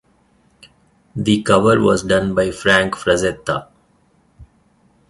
The 1.15 1.43
cover 1.43 1.79
was 1.79 2.01
done 2.01 2.33
by 2.33 2.49
Frank 2.49 2.95
Frazetta. 2.95 3.67